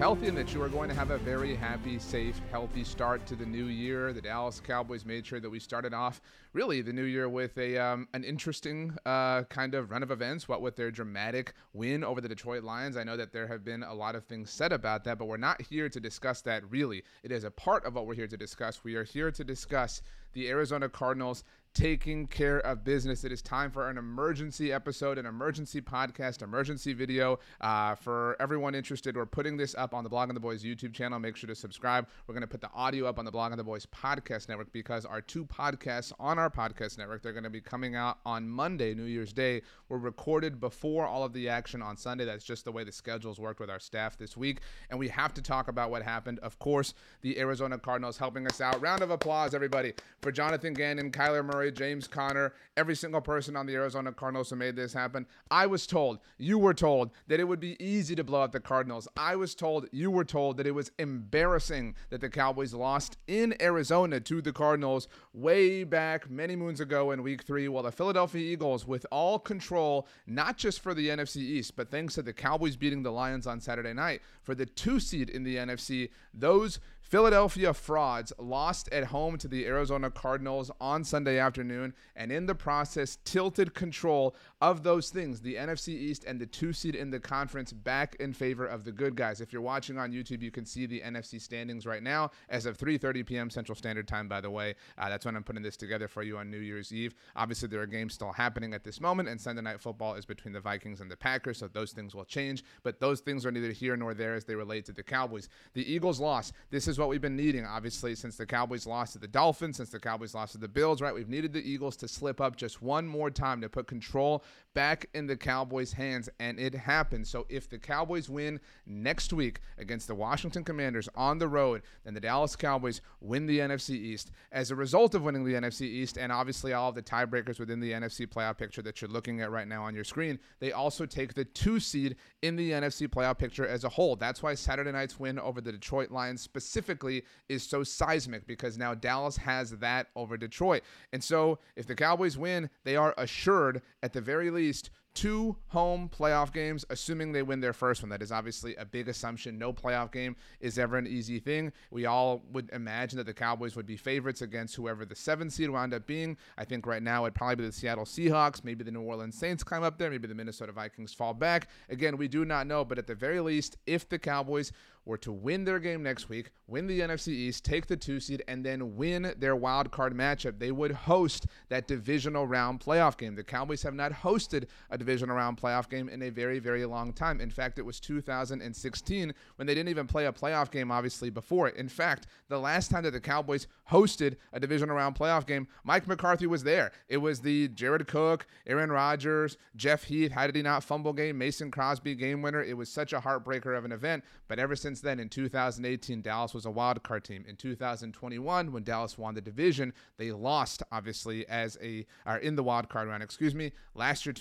[0.00, 3.36] healthy and that you are going to have a very happy, safe, healthy start to
[3.36, 4.14] the new year.
[4.14, 6.22] The Dallas Cowboys made sure that we started off
[6.54, 10.48] really the new year with a um, an interesting uh, kind of run of events.
[10.48, 13.82] What with their dramatic win over the Detroit Lions, I know that there have been
[13.82, 16.62] a lot of things said about that, but we're not here to discuss that.
[16.70, 18.82] Really, it is a part of what we're here to discuss.
[18.82, 20.00] We are here to discuss
[20.32, 23.22] the Arizona Cardinals taking care of business.
[23.22, 27.38] It is time for an emergency episode, an emergency podcast, emergency video.
[27.60, 31.18] Uh, for everyone interested, we're putting this up on the Blogging the Boys YouTube channel.
[31.20, 32.08] Make sure to subscribe.
[32.26, 35.04] We're going to put the audio up on the Blogging the Boys podcast network because
[35.04, 38.92] our two podcasts on our podcast network, they're going to be coming out on Monday,
[38.92, 42.24] New Year's Day, We were recorded before all of the action on Sunday.
[42.24, 44.60] That's just the way the schedules worked with our staff this week.
[44.90, 46.40] And we have to talk about what happened.
[46.40, 48.80] Of course, the Arizona Cardinals helping us out.
[48.82, 51.59] Round of applause, everybody, for Jonathan Gannon, Kyler Murray.
[51.60, 55.26] Murray, James Conner, every single person on the Arizona Cardinals who made this happen.
[55.50, 58.60] I was told, you were told, that it would be easy to blow out the
[58.60, 59.06] Cardinals.
[59.14, 63.54] I was told, you were told, that it was embarrassing that the Cowboys lost in
[63.60, 68.40] Arizona to the Cardinals way back many moons ago in week three, while the Philadelphia
[68.40, 72.76] Eagles, with all control, not just for the NFC East, but thanks to the Cowboys
[72.76, 76.80] beating the Lions on Saturday night, for the two seed in the NFC, those
[77.10, 82.54] Philadelphia frauds lost at home to the Arizona Cardinals on Sunday afternoon, and in the
[82.54, 87.18] process, tilted control of those things, the NFC East and the two seed in the
[87.18, 89.40] conference, back in favor of the good guys.
[89.40, 92.76] If you're watching on YouTube, you can see the NFC standings right now as of
[92.76, 93.50] 3:30 p.m.
[93.50, 94.28] Central Standard Time.
[94.28, 96.92] By the way, uh, that's when I'm putting this together for you on New Year's
[96.92, 97.14] Eve.
[97.36, 100.52] Obviously, there are games still happening at this moment, and Sunday Night Football is between
[100.52, 102.62] the Vikings and the Packers, so those things will change.
[102.82, 105.48] But those things are neither here nor there as they relate to the Cowboys.
[105.72, 106.52] The Eagles lost.
[106.70, 109.88] This is what we've been needing, obviously, since the Cowboys lost to the Dolphins, since
[109.88, 111.14] the Cowboys lost to the Bills, right?
[111.14, 115.06] We've needed the Eagles to slip up just one more time to put control back
[115.14, 117.26] in the Cowboys' hands, and it happened.
[117.26, 122.14] So if the Cowboys win next week against the Washington Commanders on the road, then
[122.14, 124.30] the Dallas Cowboys win the NFC East.
[124.52, 127.80] As a result of winning the NFC East, and obviously all of the tiebreakers within
[127.80, 131.04] the NFC playoff picture that you're looking at right now on your screen, they also
[131.04, 134.16] take the two seed in the NFC playoff picture as a whole.
[134.16, 138.94] That's why Saturday night's win over the Detroit Lions specifically is so seismic because now
[138.94, 140.82] Dallas has that over Detroit.
[141.12, 146.08] And so if the Cowboys win, they are assured at the very least two home
[146.08, 148.10] playoff games, assuming they win their first one.
[148.10, 149.58] That is obviously a big assumption.
[149.58, 151.72] No playoff game is ever an easy thing.
[151.90, 155.70] We all would imagine that the Cowboys would be favorites against whoever the seventh seed
[155.70, 156.36] wound up being.
[156.56, 158.64] I think right now it'd probably be the Seattle Seahawks.
[158.64, 160.10] Maybe the New Orleans Saints climb up there.
[160.10, 161.68] Maybe the Minnesota Vikings fall back.
[161.88, 164.72] Again, we do not know, but at the very least, if the Cowboys
[165.04, 168.44] were to win their game next week, win the NFC East, take the two seed,
[168.46, 173.34] and then win their wild card matchup, they would host that divisional round playoff game.
[173.34, 177.12] The Cowboys have not hosted a divisional round playoff game in a very, very long
[177.12, 177.40] time.
[177.40, 181.68] In fact, it was 2016 when they didn't even play a playoff game, obviously, before
[181.68, 181.76] it.
[181.76, 186.06] In fact, the last time that the Cowboys hosted a divisional round playoff game, Mike
[186.06, 186.92] McCarthy was there.
[187.08, 191.38] It was the Jared Cook, Aaron Rodgers, Jeff Heath, how did he not fumble game,
[191.38, 192.62] Mason Crosby game winner.
[192.62, 194.24] It was such a heartbreaker of an event.
[194.48, 197.44] But ever since then, in 2018, Dallas was a wild card team.
[197.48, 202.62] In 2021, when Dallas won the division, they lost, obviously, as a or in the
[202.62, 203.22] wild card round.
[203.22, 203.72] Excuse me.
[203.94, 204.32] Last year,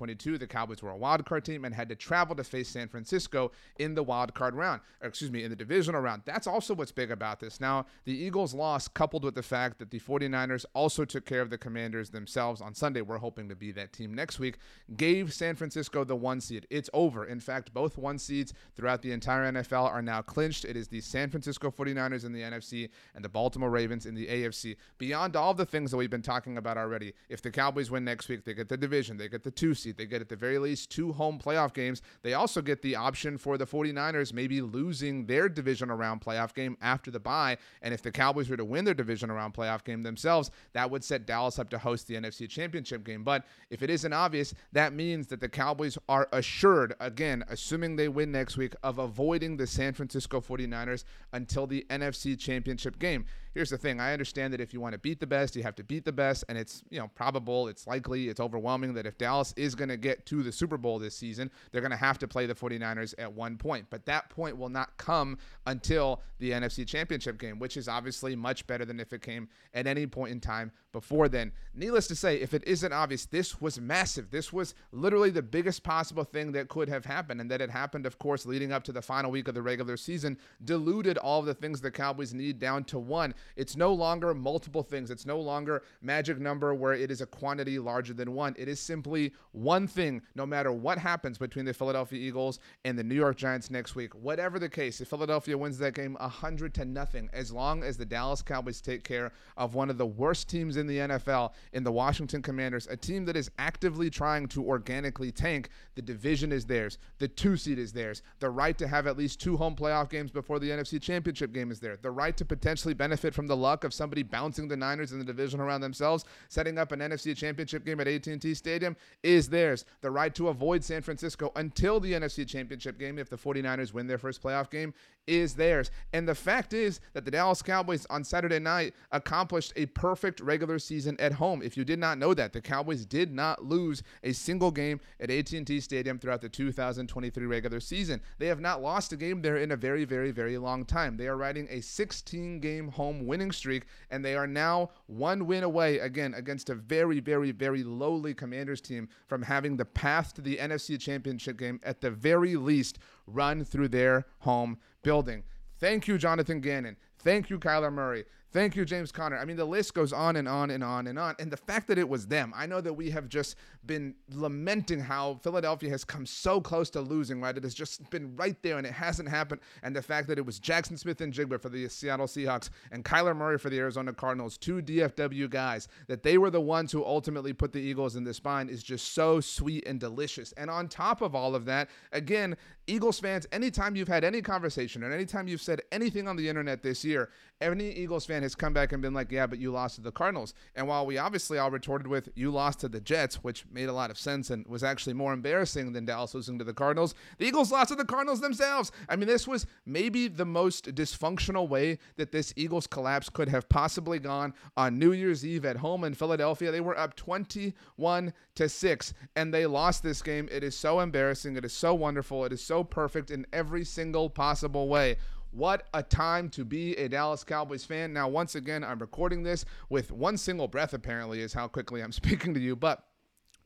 [0.00, 2.88] 2022, the Cowboys were a wild card team and had to travel to face San
[2.88, 4.80] Francisco in the wild card round.
[5.02, 6.22] Excuse me, in the divisional round.
[6.24, 7.60] That's also what's big about this.
[7.60, 11.50] Now, the Eagles' loss, coupled with the fact that the 49ers also took care of
[11.50, 14.56] the Commanders themselves on Sunday, we're hoping to be that team next week,
[14.96, 16.66] gave San Francisco the one seed.
[16.70, 17.26] It's over.
[17.26, 20.64] In fact, both one seeds throughout the entire NFL are now clinched.
[20.64, 24.28] It is the San Francisco 49ers in the NFC and the Baltimore Ravens in the
[24.28, 24.76] AFC.
[24.96, 28.28] Beyond all the things that we've been talking about already, if the Cowboys win next
[28.28, 30.58] week, they get the division, they get the two seed, they get at the very
[30.58, 32.02] least two home playoff games.
[32.22, 36.76] They also get the option for the 49ers maybe losing their divisional round playoff game
[36.80, 37.58] after the bye.
[37.82, 41.04] And if the Cowboys were to win their divisional round playoff game themselves, that would
[41.04, 43.24] set Dallas up to host the NFC Championship game.
[43.24, 48.08] But if it isn't obvious, that means that the Cowboys are assured, again, assuming they
[48.08, 53.70] win next week, of avoiding the San Francisco 49ers until the NFC Championship game here's
[53.70, 55.84] the thing I understand that if you want to beat the best, you have to
[55.84, 56.44] beat the best.
[56.48, 59.96] And it's, you know, probable, it's likely, it's overwhelming that if Dallas is going to
[59.96, 63.14] get to the Super Bowl this season, they're going to have to play the 49ers
[63.18, 63.86] at one point.
[63.90, 68.66] But that point will not come until the NFC Championship game, which is obviously much
[68.66, 71.52] better than if it came at any point in time before then.
[71.74, 74.30] Needless to say, if it isn't obvious, this was massive.
[74.30, 77.40] This was literally the biggest possible thing that could have happened.
[77.40, 79.96] And that it happened, of course, leading up to the final week of the regular
[79.96, 83.34] season, diluted all of the things the Cowboys need down to one.
[83.56, 85.10] It's no longer multiple things.
[85.10, 88.54] It's no longer magic number where it is a quantity larger than one.
[88.58, 93.04] It is simply one thing, no matter what happens between the Philadelphia Eagles and the
[93.04, 96.84] New York Giants next week, whatever the case, if Philadelphia wins that game 100 to
[96.84, 100.76] nothing, as long as the Dallas Cowboys take care of one of the worst teams
[100.76, 105.30] in the NFL in the Washington Commanders, a team that is actively trying to organically
[105.30, 106.98] tank, the division is theirs.
[107.18, 108.22] The two seed is theirs.
[108.38, 111.70] The right to have at least two home playoff games before the NFC Championship game
[111.70, 111.96] is there.
[111.96, 115.24] The right to potentially benefit from the luck of somebody bouncing the Niners in the
[115.24, 119.84] divisional round themselves, setting up an NFC Championship game at AT&T Stadium is theirs.
[120.00, 124.06] The right to avoid San Francisco until the NFC Championship game if the 49ers win
[124.06, 124.94] their first playoff game
[125.26, 125.90] is theirs.
[126.12, 130.78] And the fact is that the Dallas Cowboys on Saturday night accomplished a perfect regular
[130.78, 131.62] season at home.
[131.62, 135.30] If you did not know that, the Cowboys did not lose a single game at
[135.30, 138.20] AT&T Stadium throughout the 2023 regular season.
[138.38, 141.16] They have not lost a game there in a very, very, very long time.
[141.16, 145.62] They are riding a 16 game home winning streak, and they are now one win
[145.62, 150.40] away, again, against a very, very, very lowly Commanders team from having the path to
[150.40, 155.44] the NFC Championship game at the very least run through their home building.
[155.78, 156.96] Thank you, Jonathan Gannon.
[157.18, 158.24] Thank you, Kyler Murray.
[158.52, 159.38] Thank you, James Conner.
[159.38, 161.36] I mean, the list goes on and on and on and on.
[161.38, 163.54] And the fact that it was them, I know that we have just
[163.86, 167.56] been lamenting how Philadelphia has come so close to losing, right?
[167.56, 169.60] It has just been right there and it hasn't happened.
[169.84, 173.56] And the fact that it was Jackson Smith-Njigba for the Seattle Seahawks and Kyler Murray
[173.56, 177.72] for the Arizona Cardinals, two DFW guys, that they were the ones who ultimately put
[177.72, 180.50] the Eagles in the spine is just so sweet and delicious.
[180.52, 182.56] And on top of all of that, again,
[182.88, 186.82] Eagles fans, anytime you've had any conversation or anytime you've said anything on the internet
[186.82, 187.30] this year,
[187.60, 190.12] any Eagles fan has come back and been like, yeah, but you lost to the
[190.12, 190.54] Cardinals.
[190.74, 193.92] And while we obviously all retorted with, you lost to the Jets, which made a
[193.92, 197.46] lot of sense and was actually more embarrassing than Dallas losing to the Cardinals, the
[197.46, 198.92] Eagles lost to the Cardinals themselves.
[199.08, 203.68] I mean, this was maybe the most dysfunctional way that this Eagles collapse could have
[203.68, 206.70] possibly gone on New Year's Eve at home in Philadelphia.
[206.70, 210.48] They were up 21 to 6 and they lost this game.
[210.50, 211.56] It is so embarrassing.
[211.56, 212.44] It is so wonderful.
[212.44, 215.16] It is so perfect in every single possible way.
[215.52, 218.12] What a time to be a Dallas Cowboys fan.
[218.12, 222.12] Now, once again, I'm recording this with one single breath, apparently, is how quickly I'm
[222.20, 222.76] speaking to you.
[222.76, 223.04] But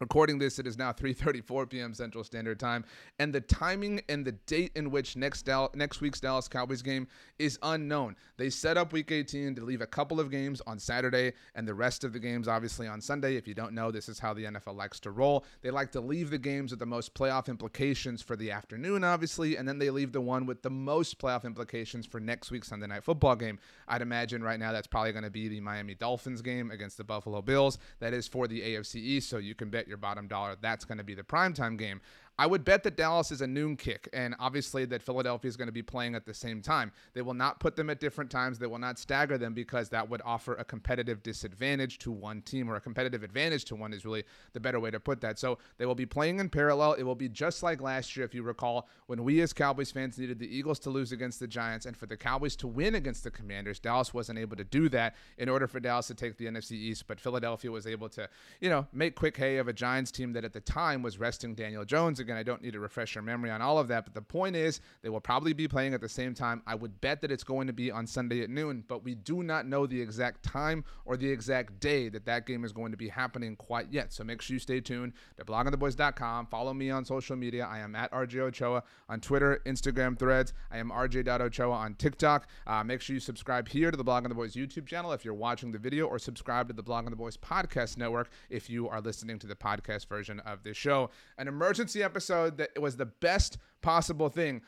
[0.00, 1.94] Recording this, it is now 3:34 p.m.
[1.94, 2.84] Central Standard Time,
[3.18, 7.06] and the timing and the date in which next Dal- next week's Dallas Cowboys game
[7.38, 8.16] is unknown.
[8.36, 11.74] They set up Week 18 to leave a couple of games on Saturday and the
[11.74, 13.36] rest of the games obviously on Sunday.
[13.36, 15.44] If you don't know, this is how the NFL likes to roll.
[15.62, 19.56] They like to leave the games with the most playoff implications for the afternoon, obviously,
[19.56, 22.86] and then they leave the one with the most playoff implications for next week's Sunday
[22.86, 23.58] Night Football game.
[23.88, 27.04] I'd imagine right now that's probably going to be the Miami Dolphins game against the
[27.04, 27.78] Buffalo Bills.
[28.00, 30.98] That is for the AFC East, so you can bet your bottom dollar that's going
[30.98, 32.00] to be the primetime game.
[32.36, 35.68] I would bet that Dallas is a noon kick, and obviously that Philadelphia is going
[35.68, 36.90] to be playing at the same time.
[37.12, 38.58] They will not put them at different times.
[38.58, 42.68] They will not stagger them because that would offer a competitive disadvantage to one team,
[42.68, 45.38] or a competitive advantage to one is really the better way to put that.
[45.38, 46.94] So they will be playing in parallel.
[46.94, 50.18] It will be just like last year, if you recall, when we as Cowboys fans
[50.18, 53.22] needed the Eagles to lose against the Giants and for the Cowboys to win against
[53.22, 53.78] the Commanders.
[53.78, 57.06] Dallas wasn't able to do that in order for Dallas to take the NFC East,
[57.06, 58.28] but Philadelphia was able to,
[58.60, 61.54] you know, make quick hay of a Giants team that at the time was resting
[61.54, 62.23] Daniel Jones.
[62.24, 64.56] Again, I don't need to refresh your memory on all of that, but the point
[64.56, 66.62] is they will probably be playing at the same time.
[66.66, 69.42] I would bet that it's going to be on Sunday at noon, but we do
[69.42, 72.96] not know the exact time or the exact day that that game is going to
[72.96, 74.12] be happening quite yet.
[74.12, 76.46] So make sure you stay tuned to bloggingtheboys.com.
[76.46, 77.66] Follow me on social media.
[77.66, 80.52] I am at RJ Ochoa on Twitter, Instagram, Threads.
[80.70, 82.48] I am RJ.Ochoa on TikTok.
[82.66, 85.34] Uh, make sure you subscribe here to the Blogging the Boys YouTube channel if you're
[85.34, 89.00] watching the video, or subscribe to the Blogging the Boys podcast network if you are
[89.00, 91.10] listening to the podcast version of this show.
[91.38, 94.62] An emergency episode that it was the best possible thing.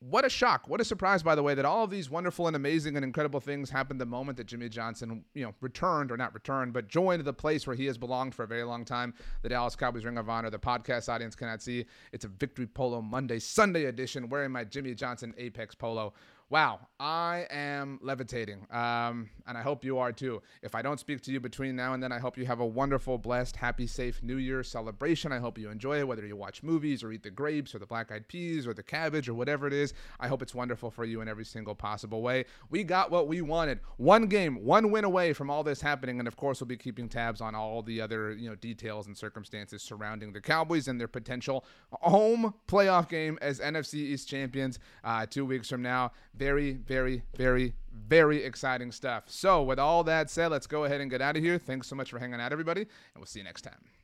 [0.00, 0.68] What a shock.
[0.68, 3.40] What a surprise by the way that all of these wonderful and amazing and incredible
[3.40, 7.24] things happened the moment that jimmy johnson you know returned or not returned but joined
[7.24, 10.16] the place where he has belonged for a very long time the dallas cowboys ring
[10.16, 10.50] of honor.
[10.50, 11.84] The podcast audience cannot see.
[12.12, 16.14] It's a victory polo monday sunday edition wearing my jimmy johnson apex polo
[16.50, 18.66] Wow, I am levitating.
[18.70, 20.40] Um, and I hope you are too.
[20.62, 22.66] If I don't speak to you between now and then, I hope you have a
[22.66, 25.30] wonderful, blessed, happy, safe New Year celebration.
[25.30, 27.86] I hope you enjoy it, whether you watch movies or eat the grapes or the
[27.86, 29.92] black eyed peas or the cabbage or whatever it is.
[30.20, 32.46] I hope it's wonderful for you in every single possible way.
[32.70, 33.80] We got what we wanted.
[33.98, 36.18] One game, one win away from all this happening.
[36.18, 39.14] And of course, we'll be keeping tabs on all the other, you know, details and
[39.14, 45.26] circumstances surrounding the Cowboys and their potential home playoff game as NFC East champions uh,
[45.26, 46.10] two weeks from now.
[46.38, 49.24] Very, very, very, very exciting stuff.
[49.26, 51.58] So, with all that said, let's go ahead and get out of here.
[51.58, 53.97] Thanks so much for hanging out, everybody, and we'll see you next time.